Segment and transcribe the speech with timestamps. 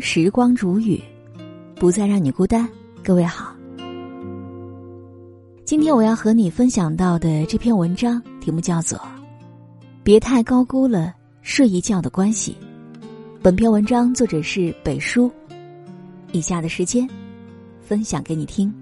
[0.00, 0.98] 时光煮雨，
[1.74, 2.66] 不再让你孤单。
[3.04, 3.54] 各位好，
[5.64, 8.98] 今天我要和你分享到的这篇文章题目叫做
[10.02, 12.56] 《别太高估了睡一觉的关系》。
[13.42, 15.30] 本篇文章作者是北叔。
[16.32, 17.08] 以下的时间，
[17.80, 18.72] 分享给你听。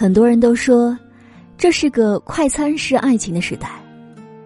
[0.00, 0.96] 很多人都说，
[1.58, 3.68] 这是个快餐式爱情的时代，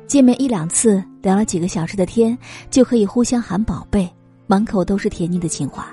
[0.04, 2.36] 见面一两次，聊了几个小时的天，
[2.72, 4.10] 就可以互相喊宝贝，
[4.48, 5.84] 满口都是甜腻的情话；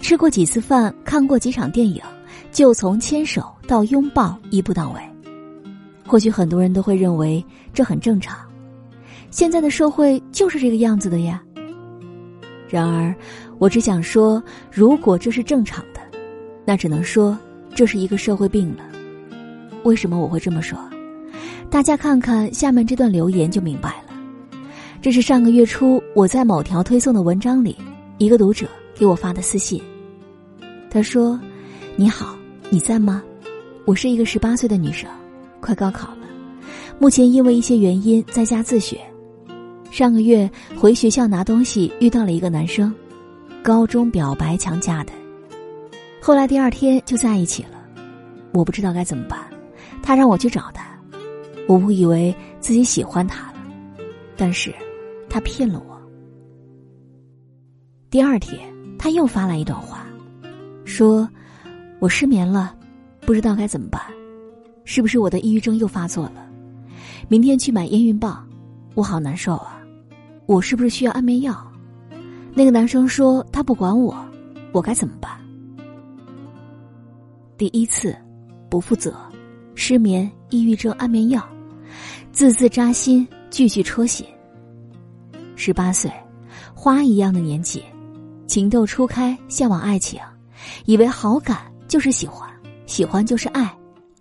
[0.00, 2.02] 吃过几次饭，看过几场电影，
[2.50, 5.00] 就从牵手到拥抱一步到位。
[6.04, 8.36] 或许很多人都会认为这很正常，
[9.30, 11.40] 现在的社会就是这个样子的呀。
[12.68, 13.14] 然而，
[13.60, 16.00] 我只想说，如果这是正常的，
[16.64, 17.38] 那只能说
[17.76, 18.87] 这是一个社会病了。
[19.88, 20.78] 为什么我会这么说？
[21.70, 24.12] 大家看看下面这段留言就明白了。
[25.00, 27.74] 这是上个月初我在某条推送的文章里，
[28.18, 29.80] 一个读者给我发的私信。
[30.90, 31.40] 他说
[31.96, 32.36] ：“你好，
[32.68, 33.22] 你在吗？
[33.86, 35.08] 我是一个十八岁的女生，
[35.58, 36.28] 快高考了，
[36.98, 39.00] 目前因为一些原因在家自学。
[39.90, 42.94] 上个月回学校拿东西遇到了一个男生，
[43.62, 45.12] 高中表白强加的，
[46.20, 47.70] 后来第二天就在一起了。
[48.52, 49.40] 我不知道该怎么办。”
[50.08, 50.86] 他让我去找他，
[51.68, 53.58] 我误以为自己喜欢他了，
[54.38, 54.74] 但是，
[55.28, 56.00] 他骗了我。
[58.08, 58.58] 第二天，
[58.98, 60.06] 他又发来一段话，
[60.86, 61.28] 说
[62.00, 62.74] ：“我失眠了，
[63.20, 64.00] 不知道该怎么办，
[64.84, 66.48] 是不是我的抑郁症又发作了？
[67.28, 68.48] 明天去买验孕棒，
[68.94, 69.78] 我好难受啊，
[70.46, 71.54] 我是不是需要安眠药？”
[72.56, 74.16] 那个男生说他不管我，
[74.72, 75.38] 我该怎么办？
[77.58, 78.16] 第一次，
[78.70, 79.14] 不负责。
[79.80, 81.40] 失眠、抑郁症，安眠药，
[82.32, 84.26] 字字扎心，句句戳心。
[85.54, 86.10] 十八岁，
[86.74, 87.80] 花一样的年纪，
[88.48, 90.20] 情窦初开，向往爱情，
[90.84, 92.50] 以为好感就是喜欢，
[92.86, 93.72] 喜欢就是爱，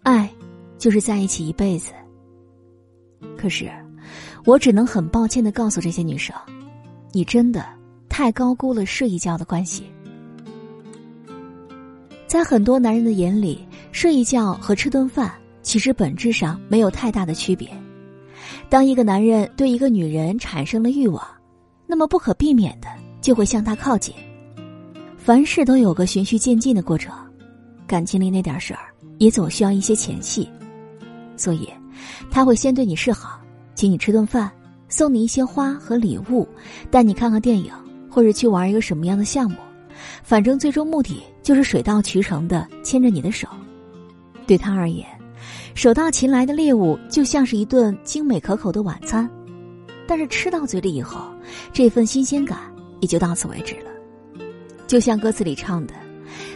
[0.04, 0.32] 爱
[0.78, 1.92] 就是在一起一辈子。
[3.36, 3.68] 可是，
[4.46, 6.36] 我只能很抱歉的告诉这些女生，
[7.12, 7.66] 你真的
[8.08, 9.88] 太高估了睡一觉的关系。
[12.28, 15.34] 在很多男人的眼里，睡一觉和吃顿饭。
[15.68, 17.68] 其实本质上没有太大的区别。
[18.70, 21.22] 当一个男人对一个女人产生了欲望，
[21.86, 22.88] 那么不可避免的
[23.20, 24.16] 就会向她靠近。
[25.18, 27.14] 凡事都有个循序渐进的过程，
[27.86, 28.80] 感情里那点事儿
[29.18, 30.50] 也总需要一些前戏。
[31.36, 31.70] 所以，
[32.32, 33.38] 他会先对你示好，
[33.76, 34.50] 请你吃顿饭，
[34.88, 36.48] 送你一些花和礼物，
[36.90, 37.74] 带你看看电影，
[38.10, 39.58] 或者去玩一个什么样的项目。
[40.24, 43.50] 反正最终目的就是水到渠成的牵着你的手。
[44.46, 45.06] 对他而言。
[45.78, 49.30] 手到擒来的猎物就像是一顿精美可口的晚餐，
[50.08, 51.22] 但是吃到嘴里以后，
[51.72, 52.58] 这份新鲜感
[53.00, 53.92] 也就到此为止了。
[54.88, 55.94] 就像歌词里唱的：“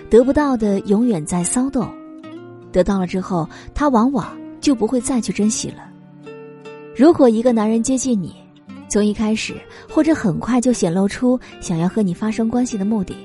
[0.09, 1.87] 得不到的永远在骚动，
[2.71, 5.87] 得到了之后，他往往就不会再去珍惜了。”
[6.97, 8.33] 如果一个男人接近你，
[8.89, 9.53] 从一开始
[9.87, 13.15] 或者很快就显露出想要和你发生关系的目的，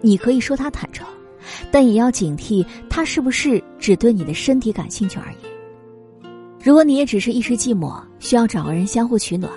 [0.00, 1.06] 你可以说他坦诚。
[1.70, 5.36] 但也要警惕，他是不是只对你的身体感兴趣而已。
[6.62, 9.52] 如果你也只是一时寂寞，需要找个人相互取暖，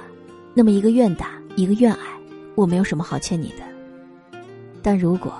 [0.54, 2.06] 那么一个愿打，一个愿挨，
[2.56, 4.40] 我没有什么好劝你的。
[4.82, 5.34] 但如果，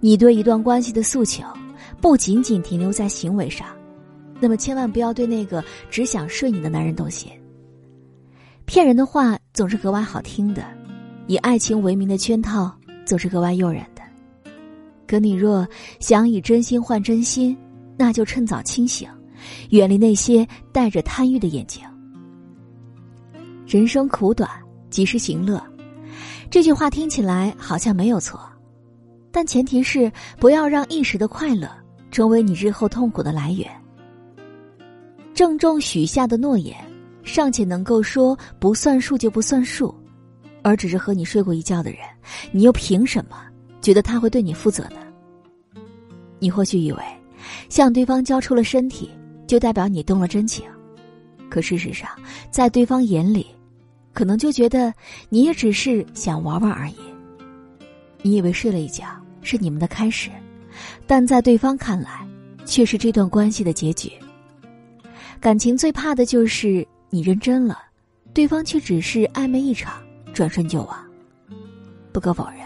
[0.00, 1.44] 你对一段关系的诉求
[2.00, 3.66] 不仅仅停留在行为上，
[4.40, 7.30] 那么千万不要对那个只想睡你的男人动心。
[8.66, 10.64] 骗人的话总是格外好听的，
[11.28, 12.74] 以爱情为名的圈套
[13.04, 13.84] 总是格外诱人。
[15.06, 15.66] 可你若
[16.00, 17.56] 想以真心换真心，
[17.96, 19.08] 那就趁早清醒，
[19.70, 21.82] 远离那些带着贪欲的眼睛。
[23.66, 24.48] 人生苦短，
[24.90, 25.62] 及时行乐，
[26.50, 28.40] 这句话听起来好像没有错，
[29.30, 31.70] 但前提是不要让一时的快乐
[32.10, 33.68] 成为你日后痛苦的来源。
[35.32, 36.76] 郑重许下的诺言，
[37.22, 39.92] 尚且能够说不算数就不算数，
[40.62, 42.00] 而只是和你睡过一觉的人，
[42.52, 43.36] 你又凭什么？
[43.84, 44.96] 觉得他会对你负责的，
[46.38, 47.02] 你或许以为
[47.68, 49.10] 向对方交出了身体，
[49.46, 50.64] 就代表你动了真情，
[51.50, 52.08] 可事实上，
[52.50, 53.46] 在对方眼里，
[54.14, 54.90] 可能就觉得
[55.28, 56.96] 你也只是想玩玩而已。
[58.22, 59.04] 你以为睡了一觉
[59.42, 60.30] 是你们的开始，
[61.06, 62.26] 但在对方看来，
[62.64, 64.10] 却是这段关系的结局。
[65.40, 67.82] 感情最怕的就是你认真了，
[68.32, 70.02] 对方却只是暧昧一场，
[70.32, 71.04] 转瞬就忘。
[72.12, 72.63] 不可否认。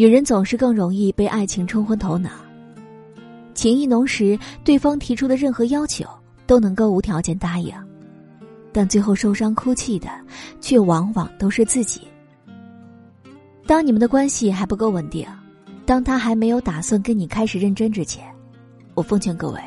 [0.00, 2.30] 女人总是更容易被爱情冲昏头脑，
[3.52, 6.06] 情意浓时，对方提出的任何要求
[6.46, 7.70] 都能够无条件答应，
[8.72, 10.08] 但最后受伤哭泣的，
[10.58, 12.00] 却往往都是自己。
[13.66, 15.26] 当你们的关系还不够稳定，
[15.84, 18.24] 当他还没有打算跟你开始认真之前，
[18.94, 19.60] 我奉劝各位，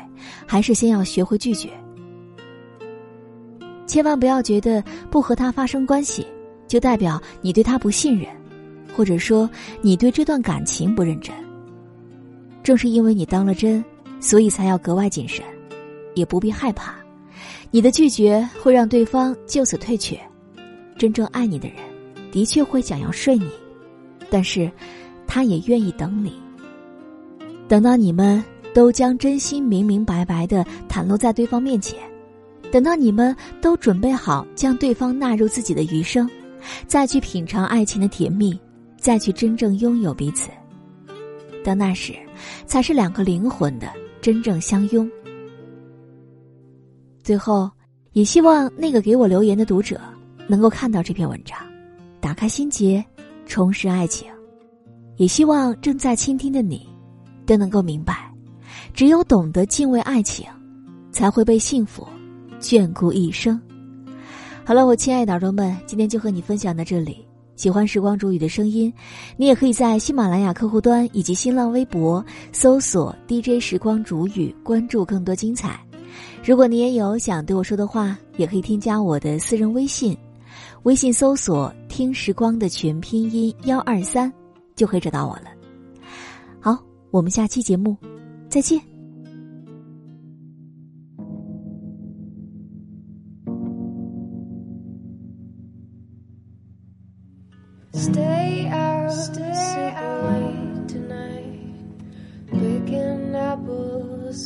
[0.48, 1.70] 还是先要学会拒绝。
[3.86, 4.82] 千万不要觉得
[5.12, 6.26] 不和他发生关系，
[6.66, 8.26] 就代表你对他不信任，
[8.96, 9.48] 或者说
[9.82, 11.34] 你对这段感情不认真。
[12.62, 13.84] 正是因为你当了真，
[14.20, 15.44] 所以才要格外谨慎，
[16.14, 16.94] 也不必害怕，
[17.70, 20.18] 你的拒绝会让对方就此退却。
[20.96, 21.76] 真正爱你的人，
[22.30, 23.50] 的确会想要睡你，
[24.30, 24.70] 但是，
[25.26, 26.32] 他也愿意等你。
[27.68, 28.42] 等到你们
[28.72, 31.98] 都将真心明明白白的袒露在对方面前。
[32.70, 36.28] 等到你们都准备好将对方纳入自己的余生，
[36.86, 38.58] 再去品尝爱情的甜蜜，
[39.04, 40.50] 再去真正拥有彼此。
[41.62, 42.14] 到那时，
[42.64, 43.86] 才是两个灵魂的
[44.22, 45.06] 真正相拥。
[47.22, 47.70] 最后，
[48.12, 50.00] 也希望那个给我留言的读者
[50.46, 51.58] 能够看到这篇文章，
[52.18, 53.04] 打开心结，
[53.44, 54.26] 重拾爱情。
[55.16, 56.88] 也希望正在倾听的你，
[57.44, 58.32] 都能够明白，
[58.94, 60.46] 只有懂得敬畏爱情，
[61.12, 62.08] 才会被幸福。
[62.58, 63.60] 眷顾一生。
[64.64, 67.22] 好了，我亲爱的耳朵们，今天就和你分享到这里。
[67.56, 68.92] 喜欢时光煮雨的声音，
[69.36, 75.78] 你也可以在喜马拉雅客户端以及新浪微博搜索 DJ 时光煮雨，关注更多精彩。
[76.44, 80.16] 如果你也有想对我说的话，也可以添加我的私人微信，
[80.82, 84.32] 微信搜索“听时光”的全拼音幺二三，
[84.76, 85.46] 就可以找到我了。
[86.60, 86.78] 好，
[87.10, 87.96] 我们下期节目
[88.48, 88.93] 再见。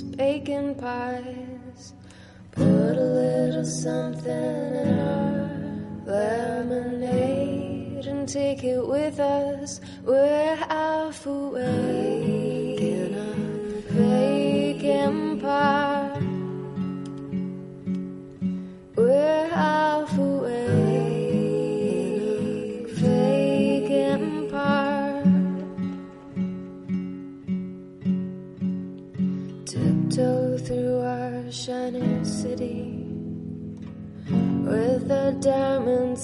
[0.02, 1.92] Baking pies.
[2.52, 5.50] Put a little something in our
[6.06, 9.80] lemonade and take it with us.
[10.04, 12.38] We're half away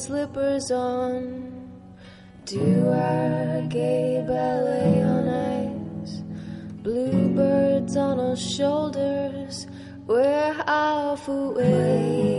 [0.05, 1.51] slippers on.
[2.45, 5.29] Do our gay ballet on
[6.03, 6.21] ice,
[6.83, 9.67] bluebirds on our shoulders.
[10.07, 12.34] We're half away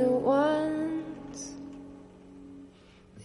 [0.00, 1.54] at once.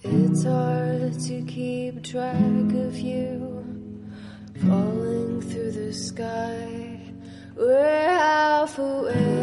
[0.04, 3.76] It's hard to keep track of you
[4.66, 7.02] falling through the sky.
[7.56, 9.37] We're half away.